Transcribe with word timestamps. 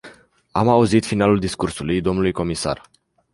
Am 0.51 0.67
auzit 0.69 1.05
finalul 1.05 1.39
discursului 1.39 2.01
dlui 2.01 2.31
comisar. 2.31 2.81